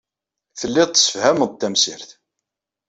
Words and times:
Tellid 0.59 0.89
tessefhamed-d 0.91 1.59
tamsirt. 1.61 2.09